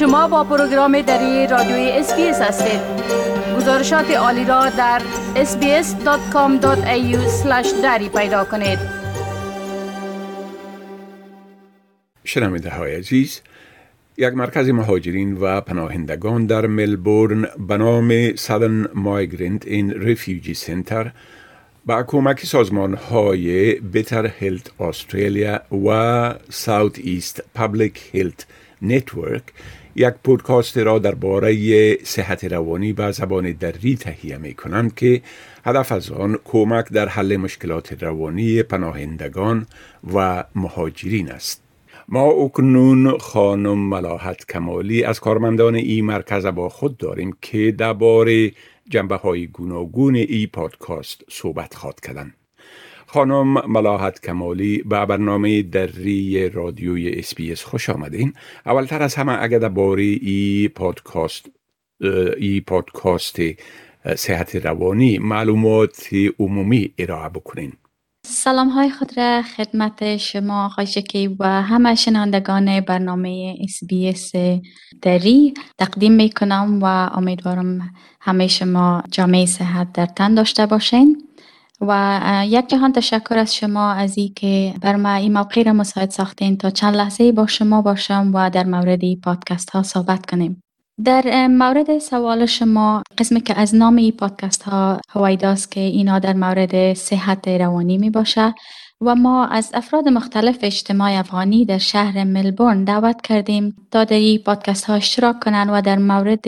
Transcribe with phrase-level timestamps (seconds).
[0.00, 2.80] شما با پروگرام دری رادیوی SBS هستید.
[3.56, 5.02] گزارشات عالی را در
[5.34, 7.16] sbs.com.au
[7.82, 8.78] دری پیدا کنید.
[12.24, 13.40] شنونده های عزیز
[14.16, 21.12] یک مرکز مهاجرین و پناهندگان در ملبورن به نام Southern Migrant and Refugee Centre
[21.86, 28.46] با کمک سازمان های Better Health استرالیا و South East Public Health
[28.82, 29.42] Network
[29.96, 35.22] یک پودکاست را درباره صحت روانی به زبان دری تهیه می کنند که
[35.64, 39.66] هدف از آن کمک در حل مشکلات روانی پناهندگان
[40.14, 41.62] و مهاجرین است.
[42.08, 48.52] ما اکنون خانم ملاحت کمالی از کارمندان این مرکز با خود داریم که درباره
[48.88, 52.34] جنبه های گوناگون ای پادکاست صحبت خواهد کردن.
[53.12, 58.32] خانم ملاحت کمالی به برنامه دری رادیوی SBS خوش آمدین.
[58.66, 61.46] اولتر از همه اگر درباره ای پادکاست
[62.38, 63.36] ای پادکاست
[64.16, 66.08] صحت روانی معلومات
[66.38, 67.72] عمومی ارائه بکنین.
[68.26, 74.32] سلام های خود را خدمت شما آقای شکی و همه شنوندگان برنامه SBS
[75.02, 76.84] دری تقدیم می کنم و
[77.16, 81.29] امیدوارم همه شما جامعه صحت در تن داشته باشین
[81.80, 86.10] و یک جهان تشکر از شما از ای که بر ما این موقع را مساعد
[86.10, 86.56] ساختین.
[86.56, 90.62] تا چند لحظه با شما باشم و در مورد پادکست ها صحبت کنیم.
[91.04, 96.32] در مورد سوال شما قسمی که از نام این پادکست ها هوایداست که اینا در
[96.32, 98.54] مورد صحت روانی می باشه.
[99.02, 104.38] و ما از افراد مختلف اجتماع افغانی در شهر ملبورن دعوت کردیم تا در این
[104.38, 106.44] پادکست ها اشتراک کنند و در مورد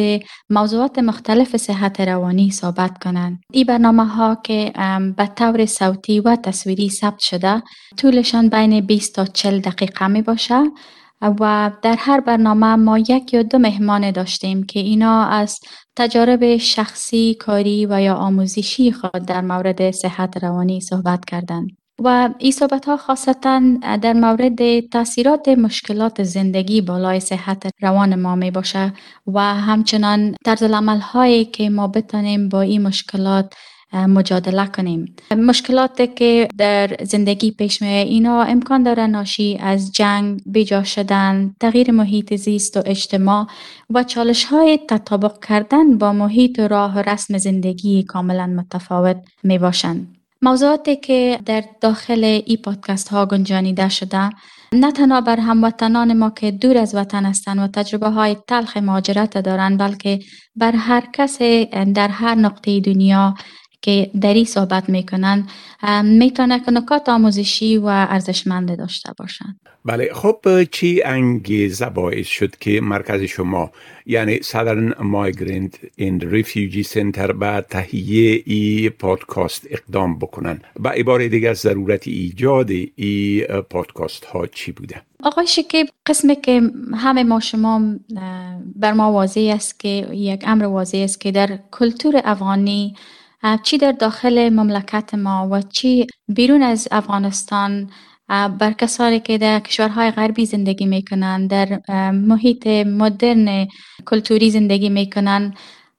[0.50, 3.40] موضوعات مختلف صحت روانی صحبت کنند.
[3.52, 4.72] این برنامه ها که
[5.16, 7.62] به طور صوتی و تصویری ثبت شده
[7.96, 10.64] طولشان بین 20 تا 40 دقیقه می باشه
[11.22, 15.60] و در هر برنامه ما یک یا دو مهمان داشتیم که اینا از
[15.96, 21.81] تجارب شخصی، کاری و یا آموزشی خود در مورد صحت روانی صحبت کردند.
[21.98, 23.62] و این صحبت ها خاصتا
[24.02, 28.92] در مورد تاثیرات مشکلات زندگی بالای صحت روان ما می باشه
[29.26, 33.54] و همچنان طرز العمل هایی که ما بتانیم با این مشکلات
[33.92, 35.16] مجادله کنیم.
[35.36, 41.90] مشکلاتی که در زندگی پیش می اینا امکان داره ناشی از جنگ بیجا شدن تغییر
[41.90, 43.46] محیط زیست و اجتماع
[43.90, 49.58] و چالش های تطابق کردن با محیط و راه و رسم زندگی کاملا متفاوت می
[49.58, 54.30] باشند موضوعاتی که در داخل ای پادکست ها گنجانیده شده
[54.72, 59.38] نه تنها بر هموطنان ما که دور از وطن هستند و تجربه های تلخ مهاجرت
[59.38, 60.18] دارند بلکه
[60.56, 61.38] بر هر کس
[61.94, 63.34] در هر نقطه دنیا
[63.82, 65.46] که دری صحبت می‌کنن
[66.04, 72.80] می‌تونه که نکات آموزشی و ارزشمند داشته باشند بله خب چی انگیزه باعث شد که
[72.80, 73.70] مرکز شما
[74.06, 81.54] یعنی سادرن مایگرنت این ریفیوجی سنتر به تهیه ای پادکاست اقدام بکنن؟ با عباره دیگه
[81.54, 86.62] ضرورت ایجاد ای پادکاست ها چی بوده؟ آقای شکیب قسمی که
[86.94, 87.82] همه ما شما
[88.76, 92.94] بر ما واضح است که یک امر واضح است که در کلتور افغانی
[93.62, 97.90] چی در داخل مملکت ما و چی بیرون از افغانستان
[98.28, 101.80] بر کسانی که در کشورهای غربی زندگی می‌کنن در
[102.10, 103.66] محیط مدرن
[104.06, 105.54] کلتوری زندگی می‌کنن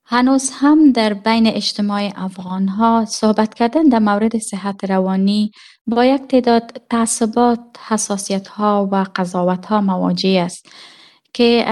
[0.05, 5.51] هنوز هم در بین اجتماع افغان ها صحبت کردن در مورد صحت روانی
[5.87, 10.69] با یک تعداد تعصبات، حساسیت ها و قضاوت ها مواجه است.
[11.33, 11.65] که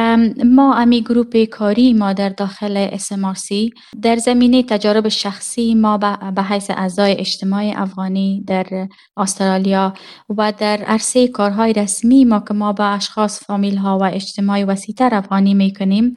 [0.46, 5.98] ما امی گروپ کاری ما در داخل اسمارسی در زمینه تجارب شخصی ما
[6.36, 9.94] به حیث اعضای اجتماع افغانی در استرالیا
[10.38, 15.16] و در عرصه کارهای رسمی ما که ما با اشخاص فامیل ها و اجتماع وسیتر
[15.16, 16.16] افغانی می کنیم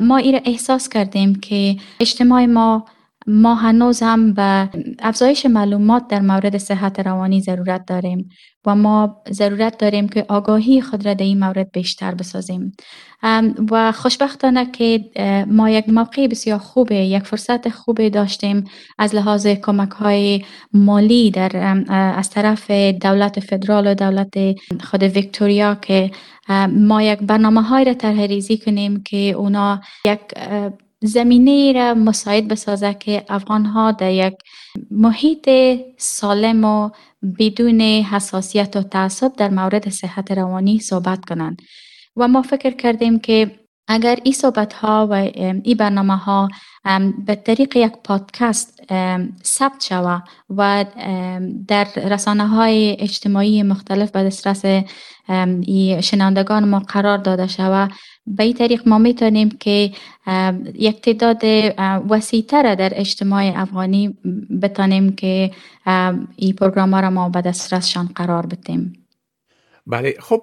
[0.00, 2.84] ما را احساس کردیم که اجتماع ما
[3.26, 4.68] ما هنوز هم به
[4.98, 8.28] افزایش معلومات در مورد صحت روانی ضرورت داریم
[8.66, 12.76] و ما ضرورت داریم که آگاهی خود را در این مورد بیشتر بسازیم.
[13.70, 15.04] و خوشبختانه که
[15.48, 18.64] ما یک موقع بسیار خوبه یک فرصت خوبه داشتیم
[18.98, 24.34] از لحاظ کمک های مالی در از طرف دولت فدرال و دولت
[24.84, 26.10] خود ویکتوریا که
[26.68, 30.20] ما یک برنامه های را طرح ریزی کنیم که اونا یک
[31.04, 34.34] زمینه را مساعد بسازه که افغان ها در یک
[34.90, 35.50] محیط
[35.98, 36.90] سالم و
[37.38, 41.62] بدون حساسیت و تعصب در مورد صحت روانی صحبت کنند.
[42.16, 43.50] و ما فکر کردیم که
[43.88, 46.48] اگر این صحبت ها و این برنامه ها
[47.26, 48.80] به طریق یک پادکست
[49.44, 50.84] ثبت شود و
[51.68, 54.62] در رسانه های اجتماعی مختلف به دسترس
[56.00, 57.92] شناندگان ما قرار داده شود
[58.26, 59.90] به این طریق ما می‌تونیم که
[60.74, 61.42] یک تعداد
[62.10, 64.16] وسیعتر در اجتماع افغانی
[64.62, 65.50] بتانیم که
[66.36, 68.92] این پروگرام ها را ما به دسترسشان قرار بدیم.
[69.86, 70.42] بله خب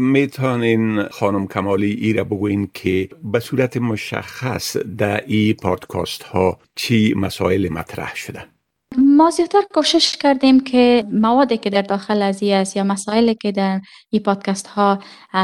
[0.00, 7.14] می‌تونین خانم کمالی ای را بگوین که به صورت مشخص در این پادکاست ها چی
[7.14, 8.44] مسائل مطرح شده
[9.16, 13.80] ما زیادتر کوشش کردیم که موادی که در داخل از است یا مسائلی که در
[14.10, 14.98] این پادکست ها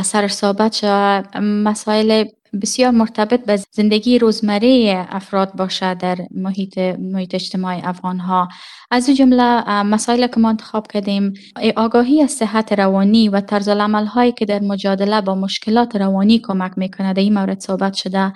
[0.04, 2.24] سر صحبت شد مسائل
[2.62, 8.48] بسیار مرتبط به زندگی روزمره افراد باشه در محیط, محیط اجتماعی افغان ها.
[8.90, 11.32] از این جمله مسائل که ما انتخاب کردیم
[11.76, 16.72] آگاهی از صحت روانی و طرز العمل هایی که در مجادله با مشکلات روانی کمک
[16.76, 18.32] می‌کنه در این مورد صحبت شده.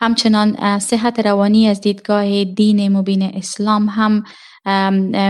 [0.00, 4.22] همچنان صحت روانی از دیدگاه دین مبین اسلام هم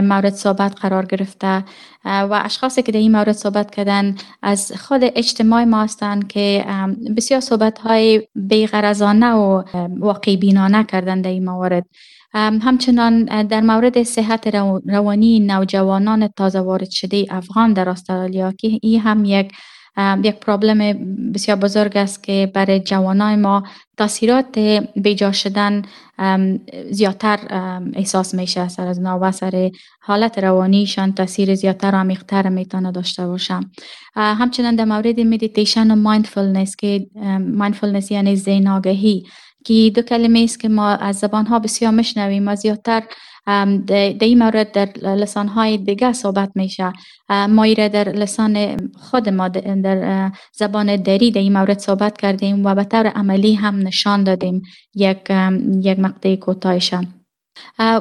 [0.02, 1.64] مورد صحبت قرار گرفته.
[2.04, 6.64] و اشخاصی که در این مورد صحبت کردن از خود اجتماع ما هستند که
[7.16, 9.62] بسیار صحبت های بیغرزانه و
[9.98, 11.86] واقعی بینانه کردن در این مورد
[12.34, 14.54] همچنان در مورد صحت
[14.86, 19.52] روانی نوجوانان تازه وارد شده افغان در استرالیا که این هم یک
[20.22, 20.78] یک پرابلم
[21.32, 23.62] بسیار بزرگ است که برای جوانای ما
[23.96, 24.58] تاثیرات
[24.96, 25.82] بیجا شدن
[26.90, 27.38] زیادتر
[27.94, 29.70] احساس میشه سر از و سر
[30.00, 33.70] حالت روانیشان تاثیر زیادتر و عمیقتر می‌تونه داشته باشه
[34.16, 37.06] همچنان در مورد مدیتیشن و mindfulness که
[37.40, 39.26] mindfulness یعنی ذهن آگاهی
[39.64, 43.02] که دو کلمه است که ما از زبان ها بسیار مشنویم و زیادتر
[43.86, 46.92] در این مورد در لسان های دیگه صحبت میشه
[47.48, 52.74] ما ایره در لسان خود ما در زبان دری در این مورد صحبت کردیم و
[52.74, 54.62] به طور عملی هم نشان دادیم
[54.94, 55.30] یک
[55.82, 56.94] یک مقطع کوتاهش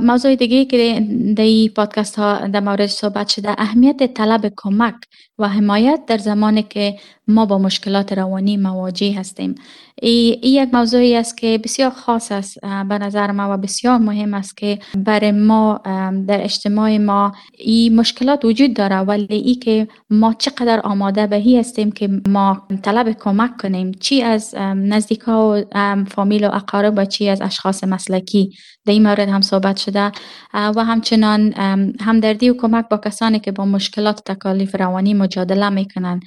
[0.01, 4.95] موضوع دیگه که در این پادکست ها در مورد صحبت شده اهمیت طلب کمک
[5.39, 6.95] و حمایت در زمانی که
[7.27, 9.56] ما با مشکلات روانی مواجه هستیم.
[10.01, 14.57] این یک موضوعی است که بسیار خاص است به نظر ما و بسیار مهم است
[14.57, 15.81] که برای ما
[16.27, 21.59] در اجتماع ما این مشکلات وجود داره ولی ای که ما چقدر آماده به هی
[21.59, 23.92] هستیم که ما طلب کمک کنیم.
[23.92, 25.63] چی از نزدیکا و
[26.07, 28.51] فامیل و اقارب و چی از اشخاص مسلکی
[28.85, 30.12] در این مورد هم صحبت شده.
[30.53, 31.53] و همچنان
[32.00, 36.19] همدردی و کمک با کسانی که با مشکلات تکالیف روانی مجادله می‌کنن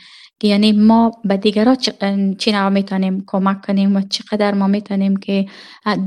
[0.44, 1.76] یعنی ما به دیگران
[2.38, 5.46] چی نوع می‌تونیم؟ کمک کنیم و چقدر ما می‌تونیم که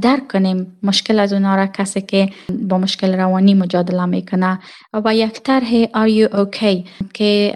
[0.01, 4.59] درک کنیم مشکل از اونا را کسی که با مشکل روانی مجادله می‌کنه.
[4.93, 6.89] و یک طرح Are You Okay?
[7.13, 7.53] که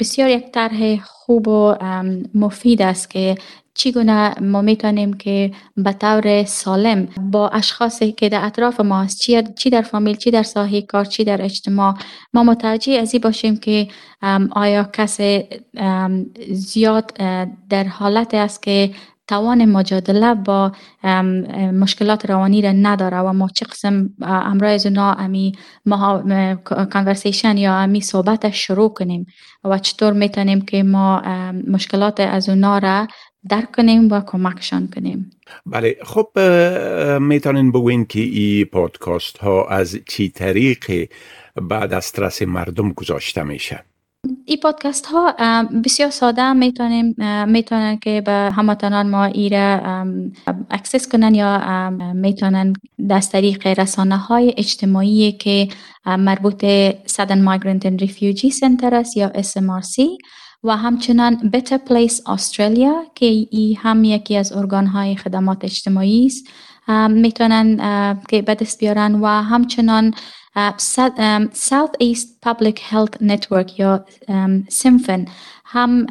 [0.00, 0.98] بسیار یک طرح
[1.28, 1.74] خوب و
[2.34, 3.34] مفید است که
[3.74, 9.20] چگونه ما می‌تونیم که به طور سالم با اشخاصی که در اطراف ما هست
[9.56, 11.94] چی در فامیل چی در ساحه کار چی در اجتماع
[12.34, 13.88] ما متوجه از این باشیم که
[14.50, 15.44] آیا کسی
[16.50, 17.12] زیاد
[17.70, 18.90] در حالت است که
[19.28, 20.72] توان مجادله با
[21.72, 25.52] مشکلات روانی را نداره و ما چه قسم امرای اونا امی
[26.64, 29.26] conversation یا امی صحبت شروع کنیم
[29.64, 31.22] و چطور می‌تونیم که ما
[31.68, 33.06] مشکلات از اونا را
[33.48, 35.30] درک کنیم و کمکشان کنیم.
[35.66, 36.38] بله خب
[37.20, 41.08] می‌تونین بگوین که این پادکاست ها از چی طریق
[41.62, 43.84] بعد از دسترس مردم گذاشته میشه
[44.48, 45.32] این پادکست ها
[45.84, 47.14] بسیار ساده می‌تونیم
[47.48, 49.82] می‌تونن که به هموطنان ما ایره
[50.70, 52.72] access کنن یا می‌تونن
[53.10, 55.68] دست طریق رسانه های اجتماعی که
[56.06, 56.64] مربوط
[57.06, 60.02] Sudden Migrant and Refugee Center است یا SMRC
[60.64, 66.46] و همچنان Better Place Australia که ای هم یکی از ارگان های خدمات اجتماعی است
[67.10, 67.76] می‌تونن
[68.28, 70.14] که به دست بیارن و همچنان
[71.52, 74.04] South East Public Health Network یا
[74.68, 75.24] سیمفن
[75.70, 76.06] هم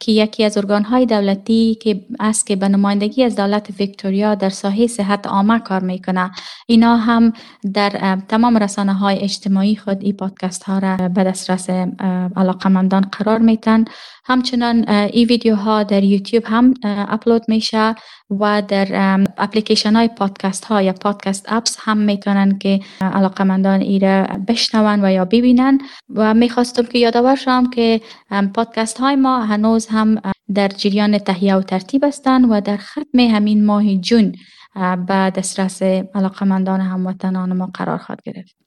[0.00, 4.48] که یکی از ارگان های دولتی که است که به نمایندگی از دولت ویکتوریا در
[4.48, 6.30] ساحه صحت عامه کار می‌کنه.
[6.66, 7.32] اینا هم
[7.74, 11.70] در تمام رسانه های اجتماعی خود این پادکست ها را به دسترس
[12.36, 13.84] علاقمندان قرار میتن
[14.24, 17.94] همچنان این ویدیوها در یوتیوب هم اپلود میشه.
[18.40, 25.04] و در اپلیکیشن های پادکست ها یا پادکست اپس هم می‌تونن که علاقمندان ایره بشنون
[25.04, 25.78] و یا ببینن.
[26.14, 28.00] و می‌خواستم که یادآور شم که
[28.54, 30.20] پادکست های ما هنوز هم
[30.54, 34.32] در جریان تهیه و ترتیب هستند و در ختم همین ماه جون
[35.06, 35.82] به دسترس
[36.14, 38.61] علاقمندان هموطنان ما قرار خواهد گرفت.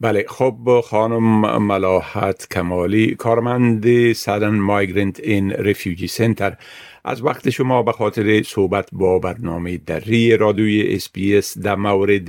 [0.00, 6.56] بله خب خانم ملاحت کمالی کارمند سدن مایگرنت این رفیوجی سنتر.
[7.04, 10.98] از وقت شما به خاطر صحبت با برنامه دری رادیوی
[11.36, 12.28] اس در مورد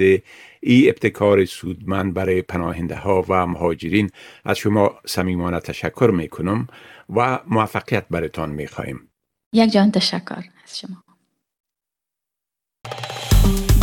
[0.59, 4.09] ای ابتکار سودمند برای پناهنده ها و مهاجرین
[4.45, 6.67] از شما صمیمانه تشکر می کنم
[7.09, 9.09] و موفقیت برتان می خواهیم.
[9.53, 11.03] یک جان تشکر شما.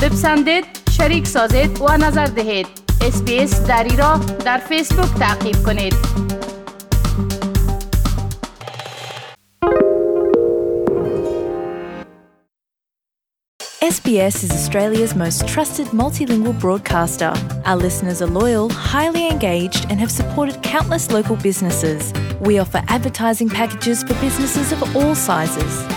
[0.02, 2.88] بپسندید شریک سازید و نظر دهید.
[3.01, 5.93] اسپیس دری را در فیسبوک تعقیب کنید
[13.83, 17.33] SBS is Australia's most trusted multilingual broadcaster.
[17.65, 22.13] Our listeners are loyal, highly engaged, and have supported countless local businesses.
[22.39, 25.96] We offer advertising packages for businesses of all sizes.